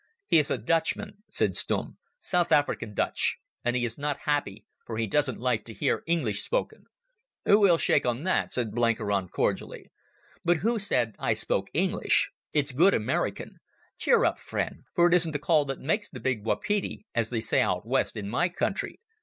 "He 0.25 0.39
is 0.39 0.49
a 0.49 0.57
Dutchman," 0.57 1.19
said 1.29 1.55
Stumm; 1.55 1.99
"South 2.19 2.51
African 2.51 2.95
Dutch, 2.95 3.37
and 3.63 3.75
he 3.75 3.85
is 3.85 3.99
not 3.99 4.21
happy, 4.25 4.65
for 4.83 4.97
he 4.97 5.05
doesn't 5.05 5.37
like 5.37 5.63
to 5.65 5.75
hear 5.75 6.01
English 6.07 6.41
spoken." 6.41 6.85
"We'll 7.45 7.77
shake 7.77 8.03
on 8.03 8.23
that," 8.23 8.51
said 8.51 8.71
Blenkiron 8.71 9.29
cordially. 9.29 9.91
"But 10.43 10.57
who 10.65 10.79
said 10.79 11.13
I 11.19 11.33
spoke 11.33 11.69
English? 11.71 12.31
It's 12.51 12.71
good 12.71 12.95
American. 12.95 13.59
Cheer 13.95 14.25
up, 14.25 14.39
friend, 14.39 14.85
for 14.95 15.07
it 15.07 15.13
isn't 15.13 15.33
the 15.33 15.37
call 15.37 15.65
that 15.65 15.79
makes 15.79 16.09
the 16.09 16.19
big 16.19 16.45
wapiti, 16.45 17.05
as 17.13 17.29
they 17.29 17.39
say 17.41 17.61
out 17.61 17.85
west 17.85 18.17
in 18.17 18.27
my 18.27 18.49
country. 18.49 18.99